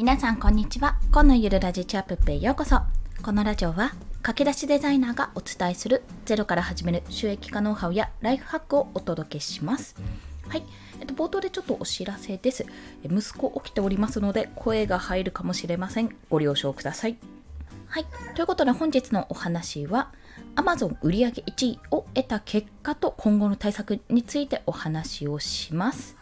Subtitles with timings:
[0.00, 0.96] 皆さんこんにちは。
[1.12, 2.80] 今のゆるラジチャップペへようこそ。
[3.22, 3.92] このラジオは
[4.22, 9.94] 駆け出しデザイナーがお伝えするゼロから始める収益化ノウハウやライフハックをお届けします。
[10.48, 10.62] はい、
[11.00, 12.64] えっと、冒頭でちょっとお知らせです。
[13.04, 16.16] 息子起きておりますので声が入るかもしれません。
[16.30, 17.18] ご了承ください。
[17.86, 20.12] はい、ということで本日のお話は
[20.56, 26.19] Amazon 売上1位を得た結果と今後の対策についてお話をします。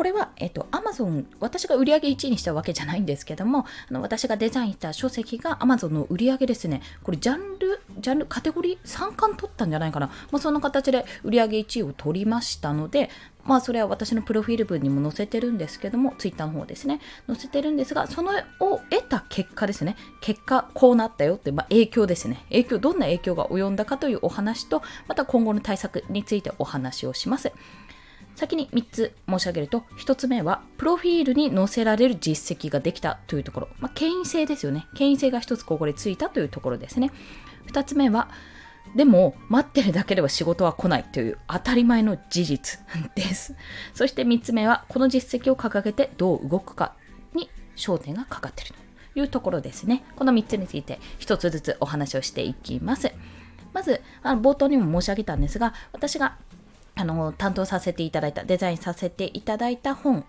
[0.00, 10.06] これは、えっと、Amazon、私が売り上げ1位にしたわけじゃないんですけども、あの私がデザインした書籍が Amazon の売り上げですね、これジャンル、ジャンル、カテゴリー3冠取ったんじゃないかな。
[10.30, 13.10] まあ、そんな形で売り上げ1位を取りましたので、
[13.44, 27.52] まあそれは私のプロフィール文にも載せてるんですけども、Twitter の方ですね、載せてるんですが、そのを得た結果ですね、結果こうなったよって、まあ、影響ですね、影響、どんな影響が及んだかというお話と、また今後の対策についてお話をします。
[28.36, 33.68] 先に3つ申し上げると、1つ目は、プロフィールに載せられる実績ができたというところ。
[33.80, 34.86] まあ、権威性ですよね。
[34.94, 37.10] 権威性が1つここでついたというところですね。
[37.66, 38.30] 2つ目は、
[38.94, 42.80] でも、待ってるだけでは仕事は来ないという当たり前の事実
[43.14, 43.54] です。
[43.94, 46.94] そして3つ目は、この実績を掲げてどう動くか
[47.34, 48.74] に焦点がかかっている
[49.14, 50.02] というところですね。
[50.16, 53.12] この3つについて1つずつお話をしていきます。
[53.72, 56.36] まず、あの冒頭にも申し上げたんですが、私が
[57.00, 60.24] あの担当させていただいたデザインさせていただいた本。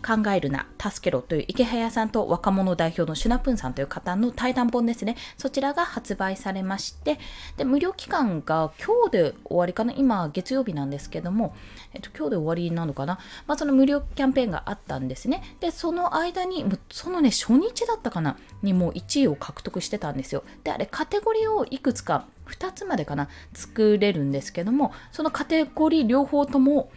[0.00, 5.16] 考えるな、助けろという池早さんと若者代表のシュナプンさんという方の対談本ですね。
[5.36, 7.18] そちらが発売されまして、
[7.56, 9.92] で、無料期間が今日で終わりかな？
[9.92, 11.54] 今月曜日なんですけども、
[11.92, 13.18] えっと、今日で終わりなのかな？
[13.46, 15.56] まあ、その無料キャンペーンがあったんですね。
[15.60, 18.36] で、その間に、そのね、初日だったかな？
[18.62, 20.44] にもう1位を獲得してたんですよ。
[20.64, 23.28] で、あれ、カテゴリーをいくつか、2つまでかな？
[23.54, 26.90] 作れるんですけども、そのカテゴリー両方とも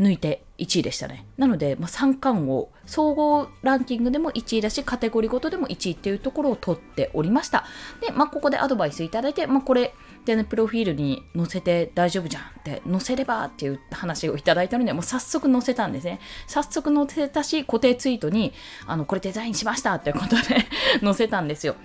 [0.00, 1.26] 抜いて1位でしたね。
[1.36, 7.64] なので、まあ、3冠を総合ランキングでも1位だし、カテゴリーごとでも1位っていうところを取っておりました。
[8.00, 9.94] で、まあ、ここでアドバイスいただいて、まあ、これ、
[10.24, 16.20] でね、プロフィールに載せて大丈夫じゃんって載せればっていう話をいただいたので、もう早速載せたんですね。
[16.46, 18.52] 早速載せたし、固定ツイートに、
[18.86, 20.66] あの、これデザインしましたってことで
[21.02, 21.76] 載せたんですよ。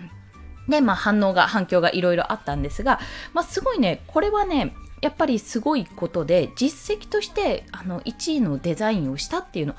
[0.68, 3.00] で、まあ、反応が、反響がいろいろあったんですが、
[3.34, 9.76] まあ、すごいね、これはね、やっぱりすごいことで実績としてあの1位のデザインをしたっていうの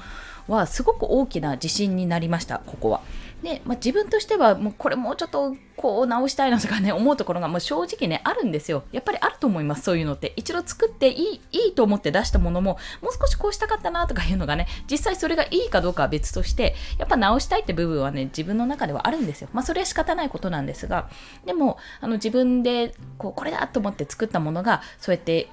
[0.49, 3.01] はすごく大きな自信になりましたここは。
[3.43, 8.85] で、まあ、自分としてはもうこれもうちょっとこう直したいなとかね思うところがもう正直ねあるんですよ。
[8.91, 10.33] やっぱりあると思いますそういうのって。
[10.37, 19.49] 一度作っていいいいと思って出したものももう少しこうしたかったなとかいうのがね実際それがいいかどうかは別としてやっぱ直したいって部分はね自分の中ではあるんですよ。
[19.53, 21.11] まあそれは仕方ないことなんですが
[21.45, 25.49] でもあの自分でこうこれだと思って作ったものがそうやって、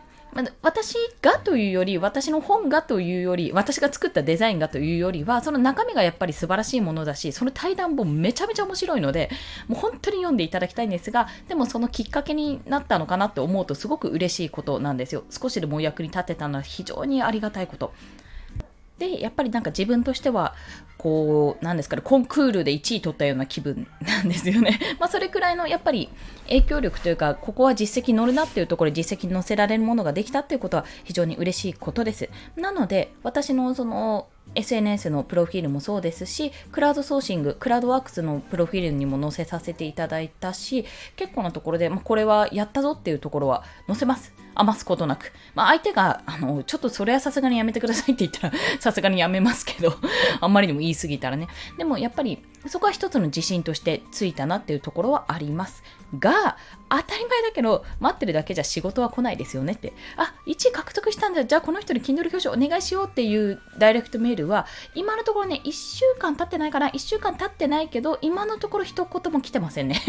[0.61, 9.29] 私がというより、私の本がというより、私が作ったデザインがというよりは、その中身がやっぱり素晴らしいものだし、その対談本めちゃめちゃ面白いので、
[9.67, 15.23] もう本当に読んでいただきたいんですが、でもそのきっかけになったのかなって思うとすごく嬉しいことなんですよ。
[15.29, 17.93] 少しでもお役に立てたのは非常にありがたいこと。
[19.01, 20.53] でやっぱりなんか自分としては
[21.01, 26.09] こうなんですかねコンクールで1位取ったような気分なんですよね まあそれくらいのやっぱり
[26.43, 40.85] 影響力というかここは実績乗るなっていうところ実績に載せられるものができたっていうことは非常に嬉しいことですなので私のその SNS のプロフィールもそうですし、クラウドソーシング、クラウドワークスのプロフィールにも載せさせていただいたし、
[41.15, 44.33] 結構なところで、まあ、これはやったぞっていうところは載せます。
[44.55, 45.31] 余すことなく。
[45.55, 49.95] まあ、相手が、あの、ちょっとそれはさすがにやめてくださいって言ったら、 さすがにやめますけど、
[50.41, 51.47] あんまりにも言い過ぎたらね。
[51.77, 55.83] でもやっぱり、そこは一つの自信としてついたなっていうところはあります
[56.19, 56.57] が、
[56.89, 59.93] 当たり前だけど、待ってるだけじゃ仕事は来ないですよねって。
[60.17, 61.45] あ、1位獲得したんだ。
[61.45, 70.01] じゃあこの人に Kindle 表彰お願いしようっていうダイレクトメールは、今のところね、1週間経ってないかな ?1 週間経ってないけど、今のところ一言も来てませんね。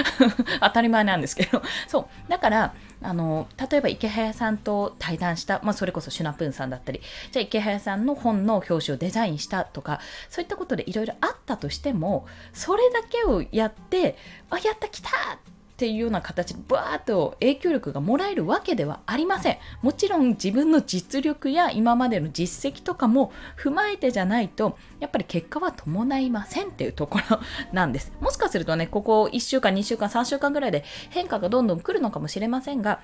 [0.60, 1.62] 当たり前なんですけど。
[1.88, 2.30] そう。
[2.30, 7.00] だから、あの例えば池早さんと対談した、まあ、それこそシュナプーンさんだったり
[7.30, 14.16] じゃあ池早さんの本の表紙をデザインしたとかそういったことでいろいろあったとしてもそれだけをやって
[14.50, 19.58] あやった来たってていうような形でバーッと影響力がもらえるわけではありません。
[19.80, 27.38] もちろん自分の実力や今までの実績とかも踏まえてじゃないと、やっぱり結果は伴いませんっていうところ
[27.72, 28.12] なんです。
[28.20, 33.00] もしかするとね、ここ1週間、2週間、3週間ぐらいで変化がどんどん来るのかもしれませんが、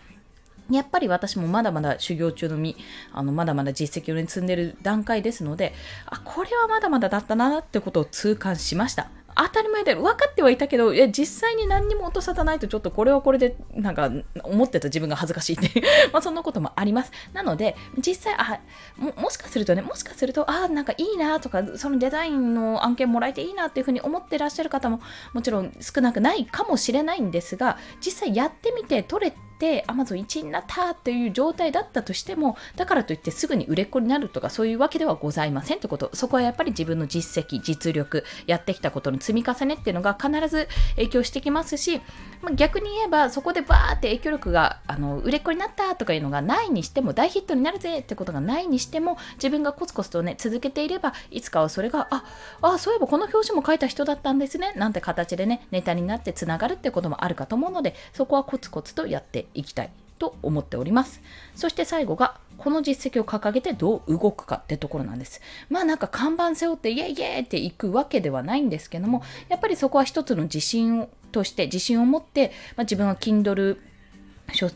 [0.71, 2.77] やっぱり私もまだまだ修行中の身、
[3.13, 5.75] あのまだまだ実績を、積んでる段階ですので、
[6.07, 9.11] あ、これはまだまだだったなってことを痛感しました。
[9.37, 14.11] 当たり前で分かってはいたけど、いや、実際に何にも落とさないと、ちょっとこれはこれで、なんか、
[14.43, 15.83] 思ってた自分が恥ずかしいって
[16.13, 17.13] まあ、そんなこともあります。
[17.33, 18.61] なので、実際、あ、
[18.97, 25.01] ももしかするとね、もしかすると、あ、なんかいいなとか、そのデザインの案件もらえていいなっていうふうに思ってらっしゃる方も、
[25.33, 36.11] もちろん少なくないかもしれないんですが、実際やってみて取れて、て Amazon 1位になったっていう状態だったとしてもだからといってすぐに売れっ子になるとかそういうわけではございませんってこと。
[36.13, 42.01] そこはやっぱり自分の実績実力やってきたことの積み重ねっていうのが必ず影響してきますし、
[42.43, 52.25] まあ、逆に言えばそこでバーって影響力があの売れっ子になったとかいうのがないにしても大ヒットになるぜってことがないにしても自分がコツコツとね続けていればいつかはそれがあ
[52.61, 61.21] あそういえばこの表紙も書いた人だったんですねなんて形でねネタになってつながるってこともあるかと思うのでそこはコツコツとやっていきたいと思っております。
[61.55, 65.41] そして最後が、この実績を掲げてどう動くかってところなんです。
[65.71, 73.79] まあなんか看板背負ってイエイイエイっていくわけではないんですけども、やっぱりそこは一つの自信として自信を持って、まあ、自分は Kindle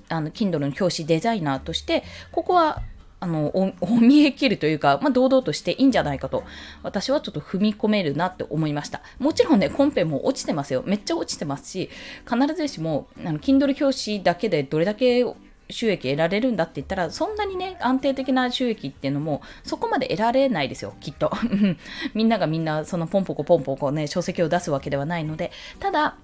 [0.08, 2.82] あの Kindle の表紙デザイナーとして、ここは
[3.20, 6.44] あの、お見え切るというか、まあ、堂々としていいんじゃないかと、
[6.82, 9.02] 私はちょっと踏み込めるなって思いました。
[9.18, 10.82] もちろんね、コンペも落ちてますよ。
[10.86, 11.90] めっちゃ落ちてますし、
[12.28, 15.24] 必ずしも、あの、Kindle 表紙だけでどれだけ
[15.70, 21.30] 収益得られるんだって言ったら、そんなにね、安定的な収益っていうのも、そこまで得られないですよ、きっと。
[22.14, 25.50] みんながみんな、そのポンポコポンポコね、書籍を出すわけではないので、
[25.80, 26.16] ただ、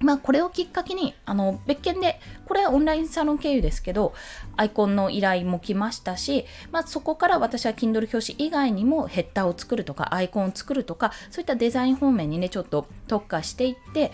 [0.00, 4.14] まあ、これをきっかけに、あの、別件で、これはオンラインサロン経由ですけど、
[4.56, 14.10] アイコンの依頼も来ましたし、まあ、そこから私は Kindle 表紙以外にもヘッダーを作るとか、アイコンを作るとか、そういったデザイン方面にね、ちょっと特化していって、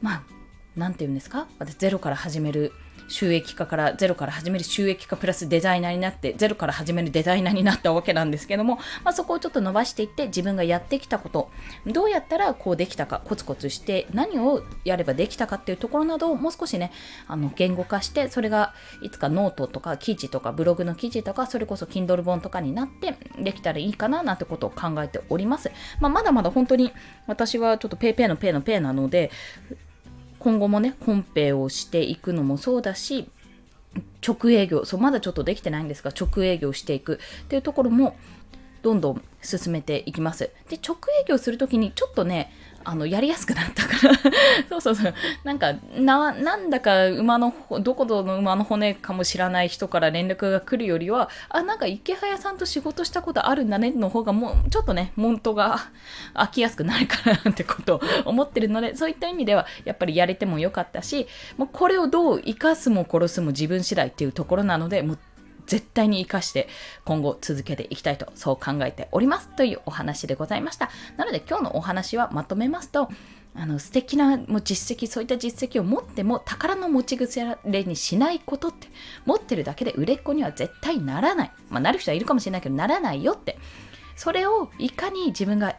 [0.00, 0.22] まあ、
[0.74, 1.46] なんて言うんですか？
[1.58, 2.72] 私ゼロから始める
[3.12, 11.50] 収益化からゼロから始める収益化プラスデザイナーになってゼロから始めるデザイナーになったわけなんですけども、まあ、そこをちょっと伸ばしていって自分がやってきたこと
[11.86, 16.90] どうやったらこうできたかコツコツして何をやればできたかっていうところなどをもう少しね
[17.28, 18.72] あの言語化してそれが
[19.02, 25.70] いつかノートとか記事とかブログの記事とかそれこそ Kindle 本とかになってできたらいいかななんてことを考えております、
[26.00, 26.92] まあ、まだまだ本当に
[27.26, 29.30] 私はちょっと PayPay の Pay の Pay なので
[30.42, 33.28] 今後もね、コンペをしていくのもそうだし、
[34.26, 38.16] 直営業、そう、まだちょっとできてないんですが、直営業していくっていうところも、
[38.82, 40.50] どんどん進めていきます。
[40.68, 42.52] で、直営業するときに、ちょっとね、
[42.84, 44.14] あの、やりやすくなったから
[44.68, 45.14] そうそうそう。
[45.44, 55.78] なんか、な、なんだか馬の、どこの馬の骨かも知らない人から連絡が来るよりは、あ、なんか池早さんと仕事したことあるんだねの方がもう、ちょっとね、モントが
[56.34, 61.26] 飽きやすくなるからなってことを 思ってるので、そういった意味では、やっぱりやれてもよかったし、
[61.56, 65.18] もうこれをどう生かすも殺すも自分次第っていうところなので、もう
[65.72, 66.68] 絶対に活かして
[67.06, 70.90] 今後続けていきたいとそう考えておりますというお話でございました。
[71.16, 73.08] なので今日のお話はまとめますと、
[73.54, 78.88] あの素敵なもう実績、そういった実績を持っても宝の持ち腐れにしないことって、
[79.24, 81.52] 持ってるだけで売れっ子には絶対ならない。
[81.70, 83.56] まあ、なる人はいるかもしれないけど、ならないよって。
[84.14, 85.74] それをいかに自分が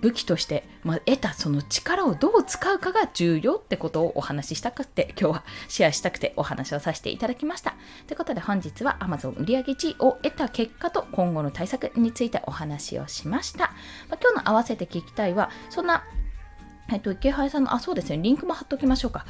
[0.00, 7.74] 武器として、まあ、得たその力をどう使うかが重要ってことをお話ししたくて、今日はシェアしたくてお話をさせていただきました。
[8.06, 13.72] ということで本日は Amazon 売上1位を得た結果と今後の対策についてお話をしました。
[14.08, 16.04] まあ、今日の合わせて聞きたいは、そんな、
[16.92, 19.26] えっと、池原さんの、あ、そうですね、リンクも貼っときましょうか。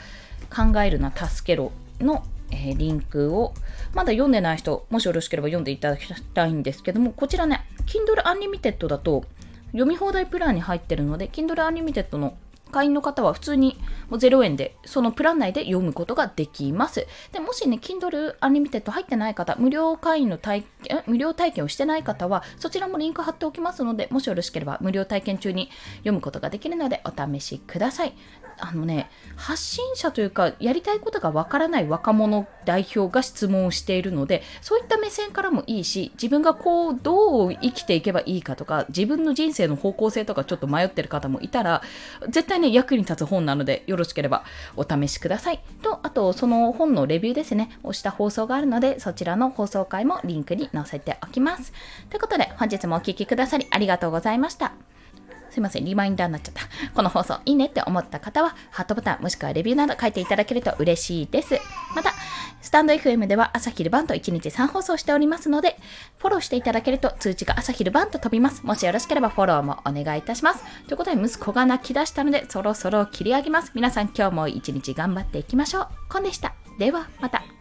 [0.55, 3.55] 考えるな、助けろのえ、リンクを、
[3.95, 9.25] まだ読んでない人、もしよろしければ読んでいただきたいんですけども、こちらね、Kindle Unlimited だと、
[9.73, 12.37] 読み放題プランに入ってるので、Kindle Unlimited の
[12.71, 13.77] 会員の方は普通に
[14.09, 17.07] もう0円で、そのプラン内で読むことができます。
[17.33, 28.15] でもしね、Kindle Unlimited 入ってない方、無料会員の体験無料体験をしてない方は、そちらもリンク貼っておきますので、もしよろしければ無料体験中に読むことができるので、お試しください。
[28.63, 41.83] あのね、発信者というか、やりたいことがわからない若者代表が質問をしているので、そういった目線からもいいし、自分がこう、どう生きていけばいいかとか、自分の人生の方向性とかちょっと迷ってる方もいたら、
[42.29, 44.45] 絶対ね、役に立つ本なので、よろしければ
[44.77, 45.61] お試しください。
[45.83, 51.73] と、あと、その本のレビューですね、をした放送があるので、そちらの放送回もリンクに載せておきます。
[52.09, 54.90] ということで、本日もお聴きくださりありがとうございました。
[55.51, 56.63] すいません、リマインダーになっちゃった。
[56.95, 61.59] この放送いいねって思った方は、ハートボタンもしくはレビューなど書いていただけると嬉しいです。
[61.95, 62.13] また、
[62.61, 65.77] スタンド FM では朝昼晩と1日3放送しておりますので、
[66.19, 68.65] フォローしていただけると通知が朝昼晩と飛びます。
[68.65, 70.63] もしよろしければフォローもお願いいたします。
[70.87, 73.73] ということで、息子が泣き出したので、そろそろ切り上げます。
[73.75, 75.89] 皆さん今日も一日頑張っていきましょう。
[76.09, 76.55] コンでした。
[76.79, 77.60] では、また。